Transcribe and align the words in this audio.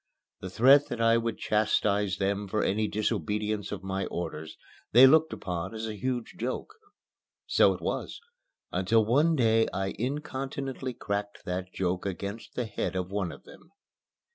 The 0.39 0.49
threat 0.49 0.87
that 0.87 0.99
I 0.99 1.19
would 1.19 1.37
chastise 1.37 2.17
them 2.17 2.47
for 2.47 2.63
any 2.63 2.87
disobedience 2.87 3.71
of 3.71 3.83
my 3.83 4.07
orders 4.07 4.57
they 4.93 5.05
looked 5.05 5.31
upon 5.31 5.75
as 5.75 5.85
a 5.85 5.93
huge 5.93 6.37
joke. 6.39 6.73
So 7.45 7.73
it 7.75 7.81
was, 7.81 8.19
until 8.71 9.05
one 9.05 9.35
day 9.35 9.67
I 9.71 9.93
incontinently 9.99 10.95
cracked 10.95 11.45
that 11.45 11.71
joke 11.71 12.07
against 12.07 12.55
the 12.55 12.65
head 12.65 12.95
of 12.95 13.11
one 13.11 13.31
of 13.31 13.43
them. 13.43 13.71